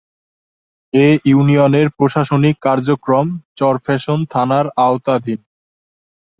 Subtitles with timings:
[0.93, 3.25] এ ইউনিয়নের প্রশাসনিক কার্যক্রম
[3.55, 5.39] চরফ্যাশন থানার আওতাধীন।